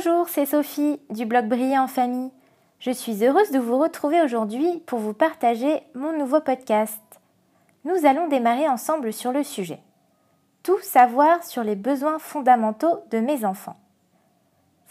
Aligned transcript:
Bonjour, 0.00 0.28
c'est 0.28 0.46
Sophie 0.46 1.00
du 1.10 1.26
blog 1.26 1.48
Briller 1.48 1.76
en 1.76 1.88
famille. 1.88 2.30
Je 2.78 2.92
suis 2.92 3.24
heureuse 3.24 3.50
de 3.50 3.58
vous 3.58 3.76
retrouver 3.76 4.22
aujourd'hui 4.22 4.80
pour 4.86 5.00
vous 5.00 5.12
partager 5.12 5.82
mon 5.96 6.16
nouveau 6.16 6.40
podcast. 6.40 7.02
Nous 7.84 8.06
allons 8.06 8.28
démarrer 8.28 8.68
ensemble 8.68 9.12
sur 9.12 9.32
le 9.32 9.42
sujet. 9.42 9.80
Tout 10.62 10.78
savoir 10.82 11.42
sur 11.42 11.64
les 11.64 11.74
besoins 11.74 12.20
fondamentaux 12.20 13.02
de 13.10 13.18
mes 13.18 13.44
enfants. 13.44 13.76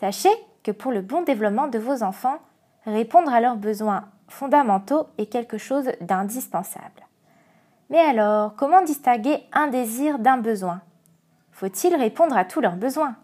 Sachez 0.02 0.34
que 0.62 0.72
pour 0.72 0.92
le 0.92 1.00
bon 1.00 1.22
développement 1.22 1.68
de 1.68 1.80
vos 1.80 2.04
enfants, 2.04 2.40
répondre 2.86 3.34
à 3.34 3.40
leurs 3.40 3.56
besoins 3.56 4.10
fondamentaux 4.28 5.08
est 5.18 5.32
quelque 5.32 5.58
chose 5.58 5.90
d'indispensable. 6.02 7.08
Mais 7.90 8.00
alors, 8.00 8.56
comment 8.58 8.82
distinguer 8.82 9.42
un 9.54 9.68
désir 9.68 10.20
d'un 10.20 10.38
besoin? 10.38 10.82
Faut-il 11.54 11.96
répondre 11.96 12.36
à 12.36 12.44
tous 12.44 12.60
leurs 12.60 12.76
besoins? 12.76 13.16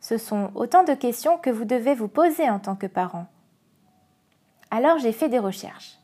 Ce 0.00 0.16
sont 0.16 0.50
autant 0.54 0.82
de 0.82 0.94
questions 0.94 1.38
que 1.38 1.50
vous 1.50 1.64
devez 1.64 1.94
vous 1.94 2.08
poser 2.08 2.48
en 2.48 2.58
tant 2.58 2.74
que 2.74 2.86
parent. 2.86 3.26
Alors 4.70 4.98
j'ai 4.98 5.12
fait 5.12 5.28
des 5.28 5.38
recherches. 5.38 5.98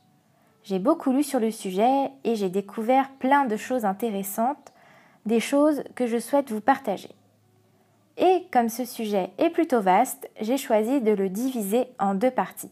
J'ai 0.63 0.79
beaucoup 0.79 1.11
lu 1.11 1.23
sur 1.23 1.39
le 1.39 1.51
sujet 1.51 2.11
et 2.23 2.35
j'ai 2.35 2.49
découvert 2.49 3.09
plein 3.19 3.45
de 3.45 3.55
choses 3.55 3.85
intéressantes, 3.85 4.73
des 5.25 5.39
choses 5.39 5.83
que 5.95 6.07
je 6.07 6.17
souhaite 6.17 6.51
vous 6.51 6.61
partager. 6.61 7.09
Et 8.17 8.47
comme 8.51 8.69
ce 8.69 8.83
sujet 8.83 9.31
est 9.37 9.49
plutôt 9.49 9.81
vaste, 9.81 10.29
j'ai 10.41 10.57
choisi 10.57 11.01
de 11.01 11.11
le 11.11 11.29
diviser 11.29 11.87
en 11.99 12.15
deux 12.15 12.31
parties. 12.31 12.71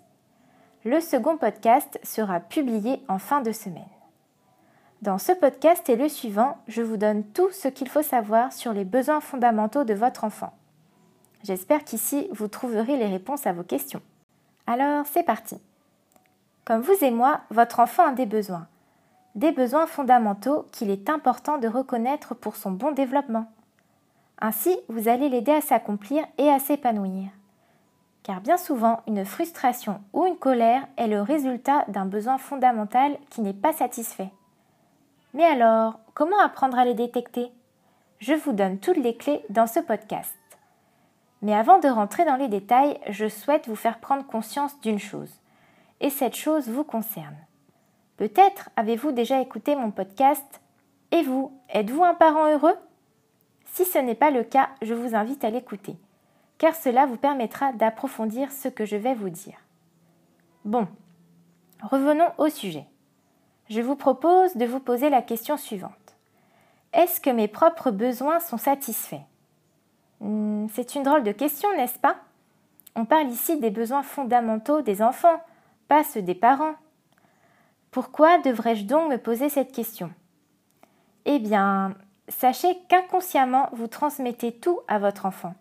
Le 0.83 0.99
second 0.99 1.37
podcast 1.37 1.99
sera 2.03 2.39
publié 2.39 3.01
en 3.07 3.17
fin 3.17 3.41
de 3.41 3.51
semaine. 3.51 3.83
Dans 5.01 5.17
ce 5.17 5.31
podcast 5.31 5.87
et 5.89 5.95
le 5.95 6.09
suivant, 6.09 6.57
je 6.67 6.81
vous 6.81 6.97
donne 6.97 7.23
tout 7.23 7.51
ce 7.51 7.67
qu'il 7.67 7.89
faut 7.89 8.01
savoir 8.01 8.51
sur 8.51 8.73
les 8.73 8.85
besoins 8.85 9.21
fondamentaux 9.21 9.83
de 9.83 9.93
votre 9.93 10.23
enfant. 10.23 10.53
J'espère 11.45 11.83
qu'ici, 11.83 12.27
vous 12.31 12.47
trouverez 12.47 12.97
les 12.97 13.05
réponses 13.05 13.45
à 13.45 13.53
vos 13.53 13.61
questions. 13.61 14.01
Alors, 14.65 15.05
c'est 15.05 15.21
parti. 15.21 15.61
Comme 16.65 16.81
vous 16.81 17.03
et 17.03 17.11
moi, 17.11 17.41
votre 17.51 17.79
enfant 17.79 18.07
a 18.07 18.13
des 18.13 18.25
besoins. 18.25 18.65
Des 19.35 19.51
besoins 19.51 19.85
fondamentaux 19.85 20.65
qu'il 20.71 20.89
est 20.89 21.07
important 21.07 21.59
de 21.59 21.67
reconnaître 21.67 22.33
pour 22.33 22.55
son 22.55 22.71
bon 22.71 22.93
développement. 22.93 23.45
Ainsi, 24.41 24.75
vous 24.89 25.07
allez 25.07 25.29
l'aider 25.29 25.51
à 25.51 25.61
s'accomplir 25.61 26.25
et 26.39 26.49
à 26.49 26.57
s'épanouir. 26.57 27.29
Car 28.23 28.41
bien 28.41 28.57
souvent, 28.57 29.01
une 29.05 29.23
frustration 29.23 30.01
ou 30.13 30.25
une 30.25 30.37
colère 30.37 30.87
est 30.97 31.07
le 31.07 31.21
résultat 31.21 31.85
d'un 31.89 32.05
besoin 32.05 32.39
fondamental 32.39 33.19
qui 33.29 33.41
n'est 33.41 33.53
pas 33.53 33.71
satisfait. 33.71 34.31
Mais 35.35 35.45
alors, 35.45 35.99
comment 36.15 36.39
apprendre 36.39 36.79
à 36.79 36.85
les 36.85 36.95
détecter? 36.95 37.51
Je 38.17 38.33
vous 38.33 38.53
donne 38.53 38.79
toutes 38.79 38.97
les 38.97 39.15
clés 39.15 39.45
dans 39.51 39.67
ce 39.67 39.79
podcast. 39.79 40.35
Mais 41.45 41.53
avant 41.53 41.77
de 41.77 41.87
rentrer 41.87 42.25
dans 42.25 42.37
les 42.37 42.47
détails, 42.47 42.99
je 43.07 43.29
souhaite 43.29 43.67
vous 43.67 43.75
faire 43.75 43.99
prendre 43.99 44.25
conscience 44.25 44.81
d'une 44.81 44.97
chose. 44.97 45.29
Et 46.01 46.09
cette 46.09 46.33
chose 46.33 46.69
vous 46.69 46.83
concerne. 46.83 47.37
Peut-être 48.17 48.71
avez-vous 48.75 49.11
déjà 49.11 49.39
écouté 49.39 49.75
mon 49.75 49.91
podcast 49.91 50.59
Et 51.11 51.21
vous, 51.21 51.55
êtes-vous 51.69 52.03
un 52.03 52.15
parent 52.15 52.51
heureux? 52.51 52.75
Si 53.65 53.85
ce 53.85 53.99
n'est 53.99 54.15
pas 54.15 54.31
le 54.31 54.43
cas, 54.43 54.69
je 54.81 54.95
vous 54.95 55.13
invite 55.13 55.43
à 55.43 55.51
l'écouter, 55.51 55.95
car 56.57 56.73
cela 56.73 57.05
vous 57.05 57.17
permettra 57.17 57.73
d'approfondir 57.73 58.51
ce 58.51 58.67
que 58.67 58.85
je 58.85 58.95
vais 58.95 59.13
vous 59.13 59.29
dire. 59.29 59.59
Bon, 60.63 60.87
revenons 61.83 62.31
au 62.39 62.49
sujet 62.49 62.87
je 63.69 63.81
vous 63.81 63.95
propose 63.95 64.55
de 64.55 64.65
vous 64.65 64.79
poser 64.79 65.09
la 65.09 65.21
question 65.21 65.57
suivante. 65.57 65.91
Est-ce 66.93 67.19
que 67.19 67.29
mes 67.29 67.47
propres 67.47 67.91
besoins 67.91 68.39
sont 68.39 68.57
satisfaits? 68.57 69.25
Hmm, 70.19 70.67
C'est 70.73 70.95
une 70.95 71.03
drôle 71.03 71.23
de 71.23 71.31
question, 71.31 71.69
n'est-ce 71.75 71.99
pas? 71.99 72.17
On 72.95 73.05
parle 73.05 73.27
ici 73.27 73.59
des 73.59 73.71
besoins 73.71 74.03
fondamentaux 74.03 74.81
des 74.81 75.01
enfants, 75.01 75.41
pas 75.87 76.03
ceux 76.03 76.21
des 76.21 76.35
parents. 76.35 76.75
Pourquoi 77.91 78.39
devrais-je 78.39 78.85
donc 78.85 79.11
me 79.11 79.17
poser 79.17 79.49
cette 79.49 79.71
question? 79.71 80.11
Eh 81.25 81.39
bien, 81.39 81.95
sachez 82.29 82.77
qu'inconsciemment, 82.87 83.69
vous 83.73 83.87
transmettez 83.87 84.53
tout 84.53 84.79
à 84.87 84.99
votre 84.99 85.25
enfant. 85.25 85.55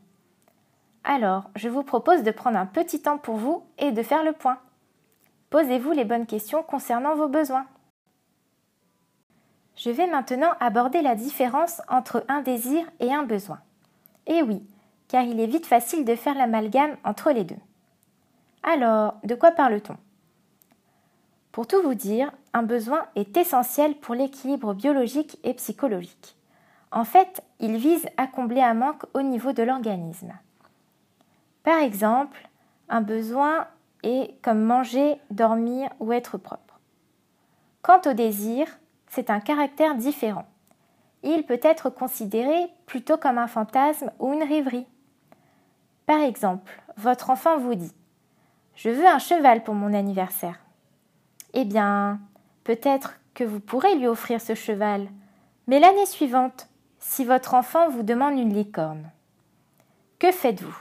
Alors, 1.05 1.51
je 1.55 1.69
vous 1.69 1.83
propose 1.83 2.23
de 2.23 2.31
prendre 2.31 2.59
un 2.59 2.67
petit 2.67 3.03
temps 3.03 3.19
pour 3.19 3.37
vous 3.37 3.63
et 3.79 3.93
de 3.93 4.03
faire 4.03 4.25
le 4.25 4.33
point. 4.33 4.59
Posez-vous 5.51 5.93
les 5.93 6.05
bonnes 6.05 6.27
questions 6.27 6.63
concernant 6.63 7.15
vos 7.15 7.29
besoins. 7.29 7.67
Je 9.77 9.91
vais 9.91 10.07
maintenant 10.07 10.53
aborder 10.61 11.03
la 11.03 11.15
différence 11.15 11.83
entre 11.89 12.25
un 12.29 12.41
désir 12.41 12.87
et 13.01 13.13
un 13.13 13.25
besoin. 13.25 13.61
Et 14.27 14.43
oui, 14.43 14.63
car 15.09 15.23
il 15.25 15.41
est 15.41 15.47
vite 15.47 15.67
facile 15.67 16.05
de 16.05 16.15
faire 16.15 16.35
l'amalgame 16.35 16.97
entre 17.05 17.31
les 17.31 17.45
deux. 17.45 17.59
Alors, 18.63 19.15
de 19.25 19.35
quoi 19.35 19.51
parle-t-on? 19.51 19.97
Pour 21.53 21.67
tout 21.67 21.83
vous 21.83 21.95
dire, 21.95 22.33
un 22.53 22.63
besoin 22.63 23.07
est 23.15 23.37
essentiel 23.37 23.95
pour 23.95 24.15
l'équilibre 24.15 24.75
biologique 24.75 25.39
et 25.45 25.55
psychologique. 25.55 26.37
En 26.91 27.05
fait, 27.05 27.43
il 27.61 27.77
vise 27.77 28.07
à 28.17 28.27
combler 28.27 28.63
un 28.63 28.75
manque 28.75 29.05
au 29.15 29.23
niveau 29.23 29.53
de 29.53 29.63
l'organisme. 29.63 30.33
Par 31.63 31.81
exemple, 31.81 32.49
un 32.89 33.01
besoin 33.01 33.67
est 34.03 34.41
comme 34.43 34.63
manger, 34.63 35.17
dormir 35.31 35.91
ou 36.01 36.13
être 36.13 36.39
propre. 36.39 36.81
Quant 37.83 38.01
au 38.07 38.13
désir, 38.13 38.67
c'est 39.09 39.31
un 39.31 39.41
caractère 39.41 39.95
différent. 39.95 40.47
Il 41.27 41.45
peut 41.45 41.61
être 41.63 41.89
considéré 41.89 42.67
plutôt 42.85 43.17
comme 43.17 43.39
un 43.39 43.47
fantasme 43.47 44.13
ou 44.19 44.35
une 44.35 44.43
rêverie. 44.43 44.87
Par 46.05 46.21
exemple, 46.21 46.83
votre 46.99 47.31
enfant 47.31 47.57
vous 47.57 47.75
dit⁇ 47.75 47.87
Je 48.75 48.91
veux 48.91 49.07
un 49.07 49.19
cheval 49.19 49.65
pour 49.65 49.75
mon 49.75 49.95
anniversaire⁇ 49.95 50.53
Eh 51.55 51.65
bien, 51.65 52.21
peut-être 52.63 53.19
que 53.33 53.43
vous 53.43 53.59
pourrez 53.59 53.95
lui 53.95 54.07
offrir 54.07 54.39
ce 54.39 54.55
cheval, 54.55 55.09
mais 55.67 55.81
l'année 55.81 56.05
suivante, 56.05 56.69
si 56.99 57.25
votre 57.25 57.55
enfant 57.55 57.89
vous 57.89 58.03
demande 58.03 58.39
une 58.39 58.53
licorne, 58.53 59.11
que 60.19 60.31
faites-vous? 60.31 60.77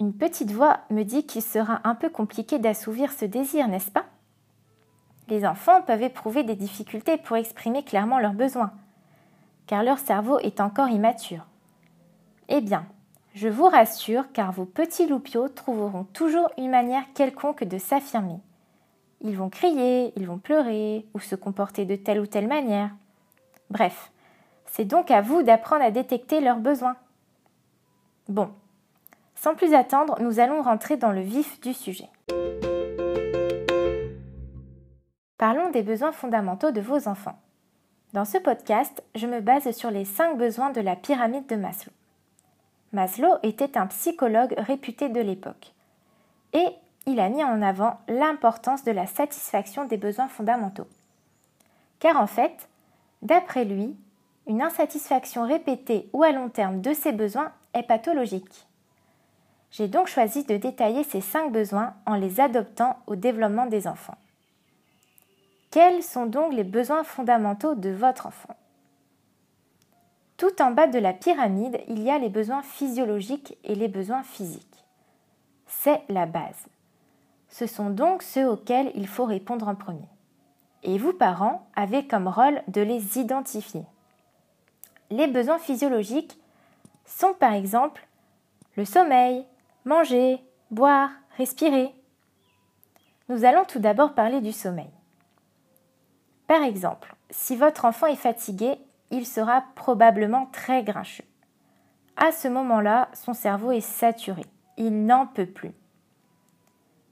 Une 0.00 0.12
petite 0.12 0.50
voix 0.50 0.80
me 0.90 1.04
dit 1.04 1.24
qu'il 1.24 1.42
sera 1.42 1.80
un 1.84 1.94
peu 1.94 2.08
compliqué 2.08 2.58
d'assouvir 2.58 3.12
ce 3.12 3.26
désir, 3.26 3.68
n'est-ce 3.68 3.92
pas? 3.92 4.06
Les 5.28 5.46
enfants 5.46 5.82
peuvent 5.82 6.02
éprouver 6.02 6.42
des 6.42 6.56
difficultés 6.56 7.16
pour 7.16 7.36
exprimer 7.36 7.84
clairement 7.84 8.18
leurs 8.18 8.32
besoins, 8.32 8.72
car 9.70 9.84
leur 9.84 10.00
cerveau 10.00 10.40
est 10.40 10.60
encore 10.60 10.88
immature. 10.88 11.46
Eh 12.48 12.60
bien, 12.60 12.86
je 13.34 13.46
vous 13.46 13.66
rassure 13.66 14.24
car 14.32 14.50
vos 14.50 14.64
petits 14.64 15.06
loupiaux 15.06 15.48
trouveront 15.48 16.02
toujours 16.12 16.50
une 16.58 16.72
manière 16.72 17.04
quelconque 17.14 17.62
de 17.62 17.78
s'affirmer. 17.78 18.40
Ils 19.20 19.36
vont 19.36 19.48
crier, 19.48 20.12
ils 20.16 20.26
vont 20.26 20.38
pleurer 20.38 21.06
ou 21.14 21.20
se 21.20 21.36
comporter 21.36 21.84
de 21.84 21.94
telle 21.94 22.18
ou 22.18 22.26
telle 22.26 22.48
manière. 22.48 22.90
Bref, 23.70 24.10
c'est 24.66 24.86
donc 24.86 25.12
à 25.12 25.20
vous 25.20 25.44
d'apprendre 25.44 25.84
à 25.84 25.92
détecter 25.92 26.40
leurs 26.40 26.58
besoins. 26.58 26.96
Bon, 28.28 28.50
sans 29.36 29.54
plus 29.54 29.72
attendre, 29.72 30.20
nous 30.20 30.40
allons 30.40 30.62
rentrer 30.62 30.96
dans 30.96 31.12
le 31.12 31.20
vif 31.20 31.60
du 31.60 31.74
sujet. 31.74 32.08
Parlons 35.38 35.70
des 35.70 35.84
besoins 35.84 36.10
fondamentaux 36.10 36.72
de 36.72 36.80
vos 36.80 37.06
enfants. 37.06 37.38
Dans 38.12 38.24
ce 38.24 38.38
podcast, 38.38 39.04
je 39.14 39.28
me 39.28 39.40
base 39.40 39.70
sur 39.70 39.92
les 39.92 40.04
cinq 40.04 40.36
besoins 40.36 40.70
de 40.70 40.80
la 40.80 40.96
pyramide 40.96 41.46
de 41.46 41.54
Maslow. 41.54 41.92
Maslow 42.92 43.36
était 43.44 43.78
un 43.78 43.86
psychologue 43.86 44.52
réputé 44.58 45.08
de 45.08 45.20
l'époque 45.20 45.72
et 46.52 46.66
il 47.06 47.20
a 47.20 47.28
mis 47.28 47.44
en 47.44 47.62
avant 47.62 48.00
l'importance 48.08 48.82
de 48.82 48.90
la 48.90 49.06
satisfaction 49.06 49.84
des 49.84 49.96
besoins 49.96 50.26
fondamentaux. 50.26 50.88
Car 52.00 52.20
en 52.20 52.26
fait, 52.26 52.68
d'après 53.22 53.64
lui, 53.64 53.96
une 54.48 54.60
insatisfaction 54.60 55.46
répétée 55.46 56.10
ou 56.12 56.24
à 56.24 56.32
long 56.32 56.48
terme 56.48 56.80
de 56.80 56.92
ces 56.92 57.12
besoins 57.12 57.52
est 57.74 57.84
pathologique. 57.84 58.66
J'ai 59.70 59.86
donc 59.86 60.08
choisi 60.08 60.42
de 60.42 60.56
détailler 60.56 61.04
ces 61.04 61.20
cinq 61.20 61.52
besoins 61.52 61.94
en 62.06 62.16
les 62.16 62.40
adoptant 62.40 62.96
au 63.06 63.14
développement 63.14 63.66
des 63.66 63.86
enfants. 63.86 64.18
Quels 65.70 66.02
sont 66.02 66.26
donc 66.26 66.52
les 66.52 66.64
besoins 66.64 67.04
fondamentaux 67.04 67.76
de 67.76 67.90
votre 67.90 68.26
enfant? 68.26 68.56
Tout 70.36 70.60
en 70.60 70.72
bas 70.72 70.88
de 70.88 70.98
la 70.98 71.12
pyramide, 71.12 71.80
il 71.86 72.02
y 72.02 72.10
a 72.10 72.18
les 72.18 72.28
besoins 72.28 72.62
physiologiques 72.62 73.56
et 73.62 73.76
les 73.76 73.86
besoins 73.86 74.24
physiques. 74.24 74.84
C'est 75.66 76.02
la 76.08 76.26
base. 76.26 76.66
Ce 77.48 77.66
sont 77.66 77.90
donc 77.90 78.24
ceux 78.24 78.48
auxquels 78.48 78.90
il 78.96 79.06
faut 79.06 79.26
répondre 79.26 79.68
en 79.68 79.76
premier. 79.76 80.08
Et 80.82 80.98
vous, 80.98 81.12
parents, 81.12 81.68
avez 81.76 82.06
comme 82.06 82.26
rôle 82.26 82.62
de 82.66 82.80
les 82.80 83.18
identifier. 83.18 83.84
Les 85.10 85.28
besoins 85.28 85.58
physiologiques 85.58 86.36
sont 87.04 87.34
par 87.34 87.52
exemple 87.52 88.08
le 88.76 88.84
sommeil, 88.84 89.44
manger, 89.84 90.42
boire, 90.72 91.10
respirer. 91.36 91.94
Nous 93.28 93.44
allons 93.44 93.64
tout 93.64 93.78
d'abord 93.78 94.14
parler 94.14 94.40
du 94.40 94.52
sommeil. 94.52 94.90
Par 96.50 96.64
exemple, 96.64 97.14
si 97.30 97.54
votre 97.54 97.84
enfant 97.84 98.08
est 98.08 98.16
fatigué, 98.16 98.74
il 99.12 99.24
sera 99.24 99.62
probablement 99.76 100.46
très 100.46 100.82
grincheux. 100.82 101.22
À 102.16 102.32
ce 102.32 102.48
moment-là, 102.48 103.08
son 103.14 103.34
cerveau 103.34 103.70
est 103.70 103.80
saturé. 103.80 104.42
il 104.76 105.06
n'en 105.06 105.28
peut 105.28 105.46
plus. 105.46 105.70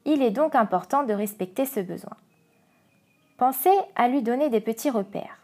Il 0.04 0.22
est 0.22 0.32
donc 0.32 0.56
important 0.56 1.04
de 1.04 1.12
respecter 1.12 1.66
ce 1.66 1.78
besoin. 1.78 2.16
Pensez 3.36 3.70
à 3.94 4.08
lui 4.08 4.22
donner 4.22 4.48
des 4.48 4.60
petits 4.60 4.90
repères. 4.90 5.38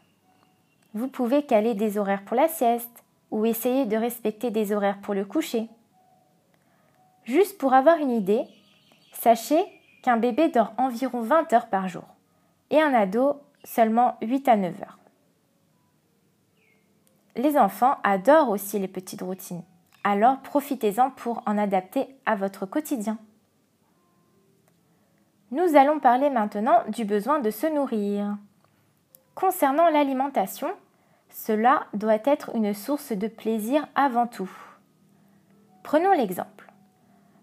Vous 0.94 1.06
pouvez 1.06 1.44
caler 1.44 1.75
des 1.75 1.96
horaires 1.96 2.25
pour 2.25 2.37
la 2.37 2.49
sieste 2.49 3.05
ou 3.31 3.46
essayer 3.46 3.87
de 3.87 3.96
respecter 3.96 4.50
des 4.50 4.73
horaires 4.73 5.00
pour 5.02 5.14
le 5.14 5.25
coucher. 5.25 5.69
Juste 7.23 7.58
pour 7.58 7.75
avoir 7.75 7.99
une 7.99 8.11
idée, 8.11 8.43
sachez 9.12 9.64
qu'un 10.02 10.17
bébé 10.17 10.49
dort 10.49 10.73
environ 10.79 11.20
20 11.20 11.52
heures 11.52 11.69
par 11.69 11.87
jour 11.87 12.08
et 12.70 12.82
un 12.82 12.93
ado 12.93 13.41
seulement 13.65 14.17
8 14.23 14.49
à 14.49 14.57
9 14.57 14.83
heures. 14.83 14.99
Les 17.37 17.59
enfants 17.59 17.97
adorent 18.05 18.51
aussi 18.51 18.79
les 18.79 18.89
petites 18.89 19.23
routines, 19.23 19.65
alors 20.05 20.41
profitez-en 20.41 21.11
pour 21.11 21.43
en 21.47 21.59
adapter 21.59 22.07
à 22.27 22.37
votre 22.37 22.67
quotidien. 22.67 23.19
Nous 25.51 25.77
allons 25.77 25.99
parler 25.99 26.31
maintenant 26.31 26.83
du 26.89 27.05
besoin 27.05 27.41
de 27.41 27.51
se 27.51 27.67
nourrir. 27.67 28.37
Concernant 29.35 29.89
l'alimentation, 29.89 30.69
cela 31.29 31.87
doit 31.95 32.19
être 32.25 32.55
une 32.55 32.75
source 32.75 33.13
de 33.13 33.27
plaisir 33.27 33.87
avant 33.95 34.27
tout. 34.27 34.51
Prenons 35.83 36.13
l'exemple. 36.13 36.73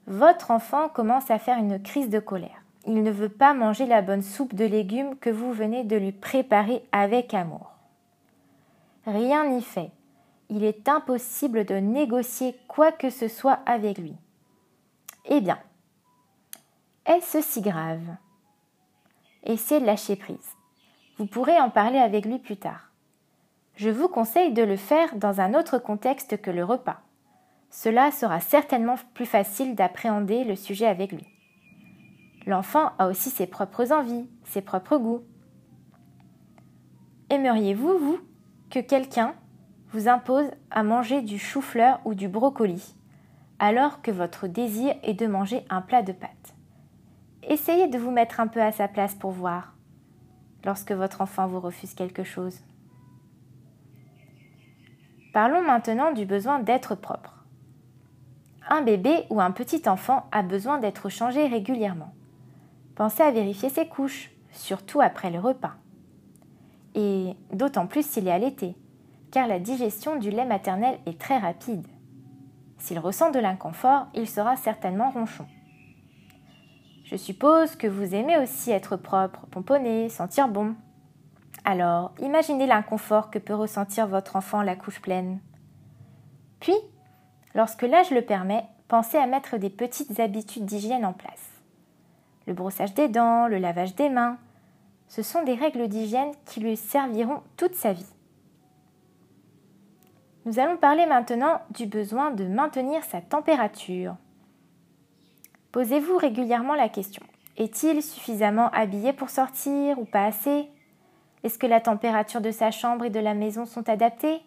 Votre 0.07 0.51
enfant 0.51 0.89
commence 0.89 1.29
à 1.29 1.39
faire 1.39 1.57
une 1.57 1.81
crise 1.81 2.09
de 2.09 2.19
colère. 2.19 2.60
Il 2.87 3.03
ne 3.03 3.11
veut 3.11 3.29
pas 3.29 3.53
manger 3.53 3.85
la 3.85 4.01
bonne 4.01 4.23
soupe 4.23 4.55
de 4.55 4.65
légumes 4.65 5.15
que 5.17 5.29
vous 5.29 5.53
venez 5.53 5.83
de 5.83 5.95
lui 5.95 6.11
préparer 6.11 6.83
avec 6.91 7.33
amour. 7.33 7.71
Rien 9.05 9.47
n'y 9.47 9.61
fait. 9.61 9.91
Il 10.49 10.63
est 10.63 10.89
impossible 10.89 11.65
de 11.65 11.75
négocier 11.75 12.55
quoi 12.67 12.91
que 12.91 13.09
ce 13.09 13.27
soit 13.27 13.59
avec 13.65 13.97
lui. 13.97 14.15
Eh 15.25 15.41
bien, 15.41 15.59
est-ce 17.05 17.41
si 17.41 17.61
grave? 17.61 18.17
Essayez 19.43 19.79
de 19.79 19.85
lâcher 19.85 20.15
prise. 20.15 20.55
Vous 21.17 21.25
pourrez 21.25 21.59
en 21.59 21.69
parler 21.69 21.99
avec 21.99 22.25
lui 22.25 22.39
plus 22.39 22.57
tard. 22.57 22.91
Je 23.75 23.89
vous 23.89 24.07
conseille 24.07 24.53
de 24.53 24.63
le 24.63 24.75
faire 24.75 25.15
dans 25.15 25.39
un 25.39 25.53
autre 25.53 25.77
contexte 25.77 26.41
que 26.41 26.51
le 26.51 26.63
repas. 26.63 26.99
Cela 27.69 28.11
sera 28.11 28.39
certainement 28.39 28.95
plus 29.13 29.25
facile 29.25 29.75
d'appréhender 29.75 30.43
le 30.43 30.55
sujet 30.55 30.87
avec 30.87 31.11
lui. 31.11 31.25
L'enfant 32.45 32.91
a 32.97 33.07
aussi 33.07 33.29
ses 33.29 33.47
propres 33.47 33.91
envies, 33.91 34.27
ses 34.45 34.61
propres 34.61 34.97
goûts. 34.97 35.23
Aimeriez-vous, 37.29 37.97
vous, 37.97 38.19
que 38.69 38.79
quelqu'un 38.79 39.35
vous 39.91 40.07
impose 40.07 40.49
à 40.71 40.83
manger 40.83 41.21
du 41.21 41.37
chou-fleur 41.37 41.99
ou 42.05 42.13
du 42.13 42.27
brocoli, 42.27 42.95
alors 43.59 44.01
que 44.01 44.11
votre 44.11 44.47
désir 44.47 44.95
est 45.03 45.13
de 45.13 45.27
manger 45.27 45.65
un 45.69 45.81
plat 45.81 46.01
de 46.01 46.13
pâtes? 46.13 46.55
Essayez 47.43 47.87
de 47.87 47.97
vous 47.97 48.11
mettre 48.11 48.39
un 48.39 48.47
peu 48.47 48.61
à 48.61 48.71
sa 48.71 48.87
place 48.87 49.15
pour 49.15 49.31
voir 49.31 49.75
lorsque 50.63 50.91
votre 50.91 51.21
enfant 51.21 51.47
vous 51.47 51.59
refuse 51.59 51.93
quelque 51.93 52.23
chose. 52.23 52.59
Parlons 55.33 55.61
maintenant 55.61 56.11
du 56.11 56.25
besoin 56.25 56.59
d'être 56.59 56.95
propre. 56.95 57.45
Un 58.69 58.81
bébé 58.81 59.25
ou 59.29 59.41
un 59.41 59.51
petit 59.51 59.87
enfant 59.87 60.27
a 60.31 60.43
besoin 60.43 60.77
d'être 60.77 61.09
changé 61.09 61.47
régulièrement. 61.47 62.13
Pensez 62.95 63.23
à 63.23 63.31
vérifier 63.31 63.69
ses 63.69 63.87
couches, 63.87 64.31
surtout 64.51 65.01
après 65.01 65.31
le 65.31 65.39
repas. 65.39 65.75
Et 66.95 67.35
d'autant 67.53 67.87
plus 67.87 68.05
s'il 68.05 68.27
est 68.27 68.31
allaité, 68.31 68.75
car 69.31 69.47
la 69.47 69.59
digestion 69.59 70.17
du 70.17 70.29
lait 70.29 70.45
maternel 70.45 70.99
est 71.05 71.19
très 71.19 71.37
rapide. 71.37 71.87
S'il 72.77 72.99
ressent 72.99 73.31
de 73.31 73.39
l'inconfort, 73.39 74.07
il 74.13 74.27
sera 74.27 74.57
certainement 74.57 75.11
ronchon. 75.11 75.45
Je 77.05 77.15
suppose 77.15 77.75
que 77.75 77.87
vous 77.87 78.15
aimez 78.15 78.37
aussi 78.37 78.71
être 78.71 78.95
propre, 78.95 79.45
pomponner, 79.47 80.09
sentir 80.09 80.47
bon. 80.47 80.75
Alors, 81.63 82.13
imaginez 82.21 82.65
l'inconfort 82.65 83.29
que 83.29 83.39
peut 83.39 83.53
ressentir 83.53 84.07
votre 84.07 84.35
enfant 84.35 84.61
la 84.61 84.75
couche 84.75 85.01
pleine. 85.01 85.39
Puis, 86.59 86.75
lorsque 87.53 87.83
l'âge 87.83 88.11
le 88.11 88.21
permet, 88.21 88.63
pensez 88.87 89.17
à 89.17 89.27
mettre 89.27 89.57
des 89.57 89.69
petites 89.69 90.19
habitudes 90.19 90.65
d'hygiène 90.65 91.05
en 91.05 91.13
place. 91.13 91.50
Le 92.47 92.53
brossage 92.53 92.93
des 92.93 93.07
dents, 93.07 93.47
le 93.47 93.57
lavage 93.57 93.95
des 93.95 94.09
mains, 94.09 94.37
ce 95.07 95.21
sont 95.21 95.43
des 95.43 95.55
règles 95.55 95.87
d'hygiène 95.87 96.31
qui 96.45 96.61
lui 96.61 96.77
serviront 96.77 97.41
toute 97.57 97.75
sa 97.75 97.93
vie. 97.93 98.13
Nous 100.45 100.57
allons 100.57 100.77
parler 100.77 101.05
maintenant 101.05 101.61
du 101.69 101.85
besoin 101.85 102.31
de 102.31 102.45
maintenir 102.45 103.03
sa 103.03 103.21
température. 103.21 104.15
Posez-vous 105.71 106.17
régulièrement 106.17 106.75
la 106.75 106.89
question. 106.89 107.23
Est-il 107.57 108.01
suffisamment 108.01 108.69
habillé 108.71 109.13
pour 109.13 109.29
sortir 109.29 109.99
ou 109.99 110.05
pas 110.05 110.25
assez? 110.25 110.67
Est-ce 111.43 111.59
que 111.59 111.67
la 111.67 111.79
température 111.81 112.41
de 112.41 112.51
sa 112.51 112.71
chambre 112.71 113.05
et 113.05 113.09
de 113.09 113.19
la 113.19 113.33
maison 113.33 113.65
sont 113.65 113.87
adaptées? 113.87 114.41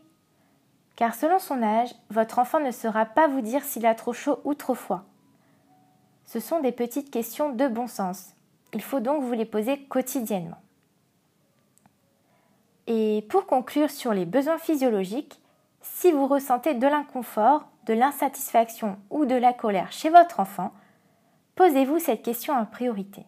Car 0.97 1.15
selon 1.15 1.39
son 1.39 1.63
âge, 1.63 1.95
votre 2.11 2.39
enfant 2.39 2.61
ne 2.61 2.71
saura 2.71 3.05
pas 3.05 3.29
vous 3.29 3.41
dire 3.41 3.63
s'il 3.65 3.87
a 3.87 3.95
trop 3.95 4.13
chaud 4.13 4.41
ou 4.45 4.55
trop 4.55 4.75
froid. 4.75 5.05
Ce 6.25 6.41
sont 6.41 6.61
des 6.61 6.73
petites 6.73 7.11
questions 7.11 7.51
de 7.51 7.69
bon 7.69 7.87
sens. 7.87 8.35
Il 8.73 8.83
faut 8.83 9.01
donc 9.01 9.23
vous 9.23 9.33
les 9.33 9.45
poser 9.45 9.79
quotidiennement. 9.79 10.61
Et 12.87 13.25
pour 13.29 13.47
conclure 13.47 13.91
sur 13.91 14.13
les 14.13 14.27
besoins 14.27 14.59
physiologiques, 14.59 15.41
si 15.81 16.13
vous 16.13 16.27
ressentez 16.27 16.75
de 16.75 16.87
l'inconfort, 16.87 17.69
de 17.87 17.95
l'insatisfaction 17.95 18.99
ou 19.11 19.27
de 19.27 19.35
la 19.35 19.53
colère 19.53 19.93
chez 19.93 20.11
votre 20.11 20.41
enfant, 20.41 20.73
Posez-vous 21.57 22.01
cette 22.01 22.23
question 22.23 22.53
en 22.55 22.67
priorité. 22.67 23.23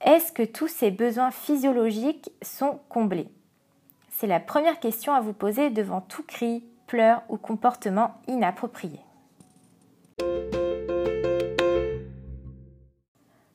Est-ce 0.00 0.32
que 0.32 0.42
tous 0.42 0.68
ces 0.68 0.90
besoins 0.90 1.30
physiologiques 1.30 2.30
sont 2.40 2.80
comblés? 2.88 3.28
C'est 4.10 4.26
la 4.26 4.40
première 4.40 4.80
question 4.80 5.12
à 5.12 5.20
vous 5.20 5.34
poser 5.34 5.68
devant 5.68 6.00
tout 6.00 6.22
cri, 6.22 6.64
pleur 6.86 7.22
ou 7.28 7.36
comportement 7.36 8.14
inapproprié. 8.26 9.00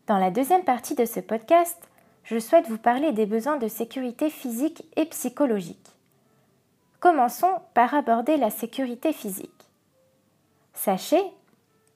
Dans 0.08 0.18
la 0.18 0.32
deuxième 0.32 0.64
partie 0.64 0.96
de 0.96 1.06
ce 1.06 1.20
podcast, 1.20 1.78
je 2.24 2.40
souhaite 2.40 2.68
vous 2.68 2.78
parler 2.78 3.12
des 3.12 3.26
besoins 3.26 3.58
de 3.58 3.68
sécurité 3.68 4.30
physique 4.30 4.84
et 4.96 5.06
psychologique. 5.06 5.96
Commençons 7.00 7.62
par 7.74 7.94
aborder 7.94 8.38
la 8.38 8.50
sécurité 8.50 9.14
physique. 9.14 9.50
Sachez 10.74 11.22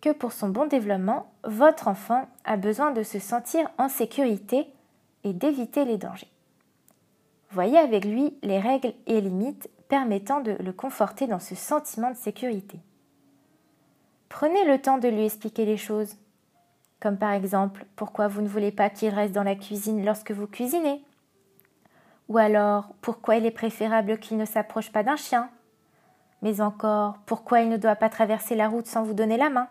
que 0.01 0.11
pour 0.11 0.33
son 0.33 0.49
bon 0.49 0.67
développement, 0.67 1.31
votre 1.43 1.87
enfant 1.87 2.27
a 2.43 2.57
besoin 2.57 2.91
de 2.91 3.01
se 3.01 3.19
sentir 3.19 3.69
en 3.77 3.89
sécurité 3.89 4.67
et 5.23 5.33
d'éviter 5.33 5.85
les 5.85 5.97
dangers. 5.97 6.31
Voyez 7.49 7.77
avec 7.77 8.05
lui 8.05 8.37
les 8.43 8.59
règles 8.59 8.93
et 9.07 9.19
limites 9.21 9.69
permettant 9.87 10.41
de 10.41 10.51
le 10.51 10.73
conforter 10.73 11.25
dans 11.25 11.39
ce 11.39 11.55
sentiment 11.55 12.11
de 12.11 12.17
sécurité. 12.17 12.79
Prenez 14.29 14.63
le 14.65 14.79
temps 14.79 14.97
de 14.97 15.07
lui 15.07 15.25
expliquer 15.25 15.65
les 15.65 15.77
choses, 15.77 16.17
comme 16.99 17.17
par 17.17 17.31
exemple 17.31 17.85
pourquoi 17.95 18.27
vous 18.27 18.41
ne 18.41 18.47
voulez 18.47 18.71
pas 18.71 18.89
qu'il 18.89 19.09
reste 19.09 19.33
dans 19.33 19.43
la 19.43 19.55
cuisine 19.55 20.03
lorsque 20.05 20.31
vous 20.31 20.47
cuisinez, 20.47 21.03
ou 22.29 22.37
alors 22.37 22.93
pourquoi 23.01 23.35
il 23.35 23.45
est 23.45 23.51
préférable 23.51 24.17
qu'il 24.17 24.37
ne 24.37 24.45
s'approche 24.45 24.91
pas 24.91 25.03
d'un 25.03 25.15
chien, 25.15 25.49
mais 26.41 26.61
encore 26.61 27.19
pourquoi 27.25 27.61
il 27.61 27.69
ne 27.69 27.77
doit 27.77 27.95
pas 27.95 28.09
traverser 28.09 28.55
la 28.55 28.67
route 28.67 28.87
sans 28.87 29.03
vous 29.03 29.13
donner 29.13 29.37
la 29.37 29.49
main? 29.49 29.67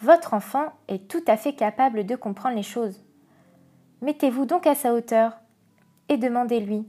Votre 0.00 0.34
enfant 0.34 0.72
est 0.86 1.08
tout 1.08 1.24
à 1.26 1.36
fait 1.36 1.54
capable 1.54 2.06
de 2.06 2.14
comprendre 2.14 2.56
les 2.56 2.62
choses. 2.62 3.02
Mettez-vous 4.00 4.46
donc 4.46 4.66
à 4.66 4.76
sa 4.76 4.94
hauteur 4.94 5.38
et 6.08 6.16
demandez-lui 6.16 6.86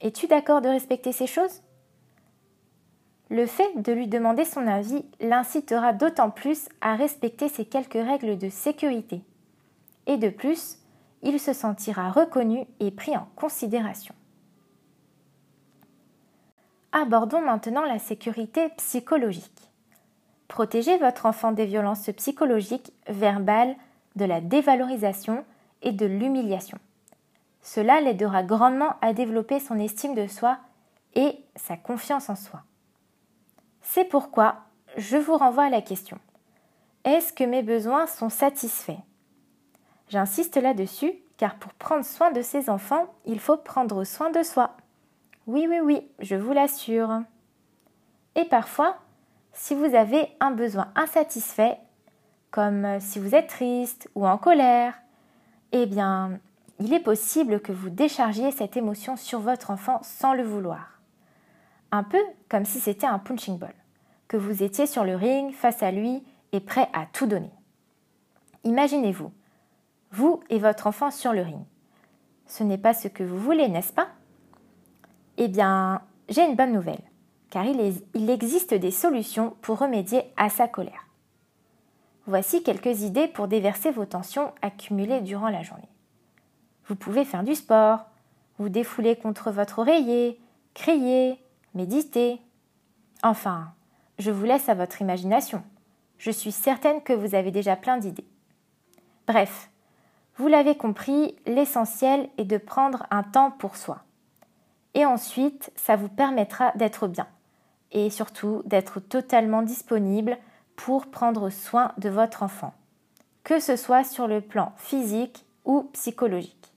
Es-tu 0.00 0.26
d'accord 0.26 0.60
de 0.60 0.68
respecter 0.68 1.12
ces 1.12 1.26
choses? 1.26 1.62
Le 3.34 3.46
fait 3.46 3.82
de 3.82 3.92
lui 3.92 4.06
demander 4.06 4.44
son 4.44 4.64
avis 4.68 5.04
l'incitera 5.18 5.92
d'autant 5.92 6.30
plus 6.30 6.68
à 6.80 6.94
respecter 6.94 7.48
ces 7.48 7.64
quelques 7.64 7.94
règles 7.94 8.38
de 8.38 8.48
sécurité. 8.48 9.22
Et 10.06 10.18
de 10.18 10.28
plus, 10.28 10.78
il 11.20 11.40
se 11.40 11.52
sentira 11.52 12.12
reconnu 12.12 12.64
et 12.78 12.92
pris 12.92 13.16
en 13.16 13.26
considération. 13.34 14.14
Abordons 16.92 17.40
maintenant 17.40 17.84
la 17.84 17.98
sécurité 17.98 18.68
psychologique. 18.76 19.68
Protégez 20.46 20.96
votre 20.98 21.26
enfant 21.26 21.50
des 21.50 21.66
violences 21.66 22.08
psychologiques, 22.16 22.92
verbales, 23.08 23.74
de 24.14 24.26
la 24.26 24.40
dévalorisation 24.40 25.44
et 25.82 25.90
de 25.90 26.06
l'humiliation. 26.06 26.78
Cela 27.62 28.00
l'aidera 28.00 28.44
grandement 28.44 28.94
à 29.02 29.12
développer 29.12 29.58
son 29.58 29.80
estime 29.80 30.14
de 30.14 30.28
soi 30.28 30.56
et 31.16 31.36
sa 31.56 31.76
confiance 31.76 32.30
en 32.30 32.36
soi. 32.36 32.62
C'est 33.84 34.06
pourquoi 34.06 34.56
je 34.96 35.16
vous 35.16 35.36
renvoie 35.36 35.64
à 35.64 35.70
la 35.70 35.82
question. 35.82 36.18
Est-ce 37.04 37.32
que 37.32 37.44
mes 37.44 37.62
besoins 37.62 38.06
sont 38.06 38.30
satisfaits? 38.30 39.02
J'insiste 40.08 40.56
là-dessus 40.56 41.12
car 41.36 41.56
pour 41.56 41.74
prendre 41.74 42.04
soin 42.04 42.30
de 42.30 42.42
ses 42.42 42.70
enfants, 42.70 43.12
il 43.26 43.38
faut 43.38 43.56
prendre 43.56 44.04
soin 44.04 44.30
de 44.30 44.42
soi. 44.42 44.76
Oui, 45.46 45.66
oui, 45.68 45.80
oui, 45.82 46.08
je 46.20 46.34
vous 46.34 46.52
l'assure. 46.52 47.20
Et 48.34 48.44
parfois, 48.44 48.96
si 49.52 49.74
vous 49.74 49.94
avez 49.94 50.28
un 50.40 50.50
besoin 50.50 50.90
insatisfait, 50.96 51.78
comme 52.50 52.98
si 53.00 53.18
vous 53.18 53.34
êtes 53.34 53.48
triste 53.48 54.08
ou 54.14 54.26
en 54.26 54.38
colère, 54.38 54.94
eh 55.72 55.86
bien, 55.86 56.38
il 56.80 56.94
est 56.94 57.00
possible 57.00 57.60
que 57.60 57.72
vous 57.72 57.90
déchargiez 57.90 58.50
cette 58.50 58.76
émotion 58.76 59.16
sur 59.16 59.40
votre 59.40 59.70
enfant 59.70 60.00
sans 60.02 60.34
le 60.34 60.42
vouloir. 60.42 61.00
Un 61.94 62.02
peu 62.02 62.18
comme 62.48 62.64
si 62.64 62.80
c'était 62.80 63.06
un 63.06 63.20
punching 63.20 63.56
ball, 63.56 63.72
que 64.26 64.36
vous 64.36 64.64
étiez 64.64 64.84
sur 64.84 65.04
le 65.04 65.14
ring 65.14 65.54
face 65.54 65.80
à 65.80 65.92
lui 65.92 66.24
et 66.50 66.58
prêt 66.58 66.88
à 66.92 67.06
tout 67.06 67.28
donner. 67.28 67.52
Imaginez-vous, 68.64 69.30
vous 70.10 70.40
et 70.50 70.58
votre 70.58 70.88
enfant 70.88 71.12
sur 71.12 71.32
le 71.32 71.42
ring. 71.42 71.64
Ce 72.48 72.64
n'est 72.64 72.78
pas 72.78 72.94
ce 72.94 73.06
que 73.06 73.22
vous 73.22 73.38
voulez, 73.38 73.68
n'est-ce 73.68 73.92
pas? 73.92 74.08
Eh 75.36 75.46
bien, 75.46 76.02
j'ai 76.28 76.44
une 76.44 76.56
bonne 76.56 76.72
nouvelle, 76.72 76.98
car 77.48 77.64
il, 77.64 77.94
il, 78.12 78.28
existe 78.28 78.74
des 78.74 78.90
solutions 78.90 79.54
pour 79.62 79.78
remédier 79.78 80.24
à 80.36 80.48
sa 80.48 80.66
colère. 80.66 81.06
Voici 82.26 82.64
quelques 82.64 83.02
idées 83.02 83.28
pour 83.28 83.46
déverser 83.46 83.92
vos 83.92 84.04
tensions 84.04 84.52
accumulées 84.62 85.20
durant 85.20 85.48
la 85.48 85.62
journée. 85.62 85.88
Vous 86.88 86.96
pouvez 86.96 87.24
faire 87.24 87.44
du 87.44 87.54
sport, 87.54 88.06
vous 88.58 88.68
défouler 88.68 89.14
contre 89.14 89.52
votre 89.52 89.78
oreiller, 89.78 90.40
crier, 90.74 91.38
méditer. 91.74 92.40
Enfin, 93.22 93.72
je 94.18 94.30
vous 94.30 94.44
laisse 94.44 94.68
à 94.68 94.74
votre 94.74 95.00
imagination. 95.00 95.62
Je 96.18 96.30
suis 96.30 96.52
certaine 96.52 97.02
que 97.02 97.12
vous 97.12 97.34
avez 97.34 97.50
déjà 97.50 97.76
plein 97.76 97.96
d'idées. 97.96 98.26
Bref, 99.26 99.70
vous 100.36 100.48
l'avez 100.48 100.76
compris, 100.76 101.36
l'essentiel 101.46 102.28
est 102.38 102.44
de 102.44 102.58
prendre 102.58 103.06
un 103.10 103.22
temps 103.22 103.50
pour 103.50 103.76
soi. 103.76 104.02
Et 104.94 105.04
ensuite, 105.04 105.72
ça 105.76 105.96
vous 105.96 106.08
permettra 106.08 106.72
d'être 106.72 107.08
bien 107.08 107.26
et 107.92 108.10
surtout 108.10 108.62
d'être 108.64 109.00
totalement 109.00 109.62
disponible 109.62 110.36
pour 110.76 111.06
prendre 111.06 111.50
soin 111.50 111.92
de 111.98 112.08
votre 112.08 112.42
enfant, 112.42 112.74
que 113.44 113.60
ce 113.60 113.76
soit 113.76 114.04
sur 114.04 114.26
le 114.26 114.40
plan 114.40 114.72
physique 114.76 115.46
ou 115.64 115.84
psychologique. 115.92 116.72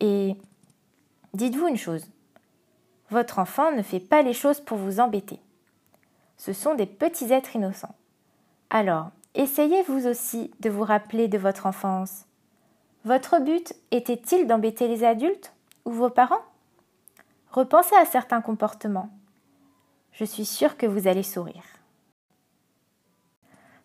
Et 0.00 0.36
dites-vous 1.34 1.66
une 1.66 1.76
chose, 1.76 2.06
votre 3.10 3.38
enfant 3.38 3.72
ne 3.72 3.82
fait 3.82 4.00
pas 4.00 4.22
les 4.22 4.32
choses 4.32 4.60
pour 4.60 4.78
vous 4.78 5.00
embêter. 5.00 5.40
Ce 6.36 6.52
sont 6.52 6.74
des 6.74 6.86
petits 6.86 7.32
êtres 7.32 7.56
innocents. 7.56 7.94
Alors, 8.70 9.10
essayez 9.34 9.82
vous 9.82 10.06
aussi 10.06 10.52
de 10.60 10.70
vous 10.70 10.84
rappeler 10.84 11.28
de 11.28 11.38
votre 11.38 11.66
enfance. 11.66 12.26
Votre 13.04 13.40
but 13.40 13.74
était-il 13.90 14.46
d'embêter 14.46 14.88
les 14.88 15.04
adultes 15.04 15.52
ou 15.84 15.90
vos 15.90 16.10
parents? 16.10 16.44
Repensez 17.50 17.96
à 17.96 18.04
certains 18.04 18.42
comportements. 18.42 19.10
Je 20.12 20.24
suis 20.24 20.44
sûre 20.44 20.76
que 20.76 20.86
vous 20.86 21.08
allez 21.08 21.22
sourire. 21.22 21.64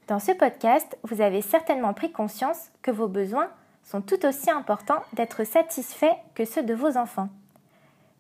Dans 0.07 0.19
ce 0.19 0.33
podcast, 0.33 0.97
vous 1.03 1.21
avez 1.21 1.41
certainement 1.41 1.93
pris 1.93 2.11
conscience 2.11 2.69
que 2.81 2.91
vos 2.91 3.07
besoins 3.07 3.49
sont 3.83 4.01
tout 4.01 4.25
aussi 4.25 4.51
importants 4.51 5.03
d'être 5.13 5.45
satisfaits 5.45 6.15
que 6.35 6.43
ceux 6.43 6.63
de 6.63 6.73
vos 6.73 6.97
enfants. 6.97 7.29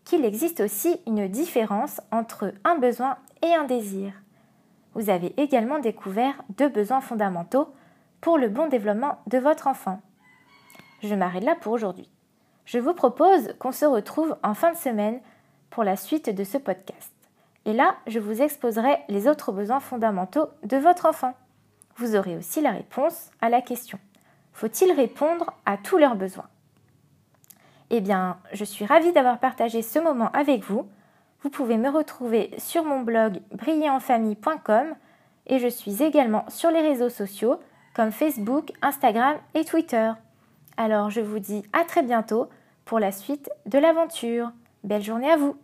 Qu'il 0.05 0.25
existe 0.25 0.59
aussi 0.59 0.99
une 1.07 1.27
différence 1.27 2.01
entre 2.11 2.53
un 2.63 2.77
besoin 2.77 3.17
et 3.41 3.53
un 3.53 3.63
désir. 3.63 4.13
Vous 4.95 5.09
avez 5.09 5.33
également 5.37 5.79
découvert 5.79 6.35
deux 6.57 6.69
besoins 6.69 7.01
fondamentaux 7.01 7.73
pour 8.21 8.37
le 8.37 8.49
bon 8.49 8.67
développement 8.67 9.19
de 9.27 9.37
votre 9.37 9.67
enfant. 9.67 10.01
Je 11.01 11.15
m'arrête 11.15 11.43
là 11.43 11.55
pour 11.55 11.73
aujourd'hui. 11.73 12.09
Je 12.65 12.79
vous 12.79 12.93
propose 12.93 13.53
qu'on 13.59 13.71
se 13.71 13.85
retrouve 13.85 14.37
en 14.43 14.53
fin 14.53 14.71
de 14.71 14.77
semaine 14.77 15.19
pour 15.69 15.83
la 15.83 15.95
suite 15.95 16.29
de 16.29 16.43
ce 16.43 16.57
podcast. 16.57 17.11
Et 17.65 17.73
là, 17.73 17.95
je 18.07 18.19
vous 18.19 18.41
exposerai 18.41 18.99
les 19.09 19.27
autres 19.27 19.51
besoins 19.51 19.79
fondamentaux 19.79 20.47
de 20.63 20.77
votre 20.77 21.05
enfant. 21.05 21.33
Vous 21.97 22.15
aurez 22.15 22.37
aussi 22.37 22.61
la 22.61 22.71
réponse 22.71 23.31
à 23.41 23.49
la 23.49 23.61
question. 23.61 23.99
Faut-il 24.53 24.91
répondre 24.91 25.53
à 25.65 25.77
tous 25.77 25.97
leurs 25.97 26.15
besoins? 26.15 26.47
Eh 27.95 28.01
bien, 28.01 28.37
je 28.51 28.63
suis 28.63 28.85
ravie 28.85 29.11
d'avoir 29.11 29.37
partagé 29.37 29.83
ce 29.83 29.99
moment 29.99 30.31
avec 30.33 30.63
vous. 30.63 30.87
Vous 31.43 31.51
pouvez 31.51 31.77
me 31.77 31.91
retrouver 31.91 32.49
sur 32.57 32.83
mon 32.83 33.01
blog 33.01 33.39
brillerenfamille.com 33.51 34.95
et 35.45 35.59
je 35.59 35.67
suis 35.67 36.01
également 36.01 36.43
sur 36.49 36.71
les 36.71 36.81
réseaux 36.81 37.09
sociaux 37.09 37.59
comme 37.93 38.11
Facebook, 38.11 38.71
Instagram 38.81 39.35
et 39.53 39.63
Twitter. 39.63 40.11
Alors 40.75 41.11
je 41.11 41.21
vous 41.21 41.37
dis 41.37 41.61
à 41.71 41.83
très 41.83 42.01
bientôt 42.01 42.49
pour 42.83 42.97
la 42.97 43.11
suite 43.11 43.51
de 43.67 43.77
l'aventure. 43.77 44.51
Belle 44.83 45.03
journée 45.03 45.29
à 45.29 45.37
vous 45.37 45.55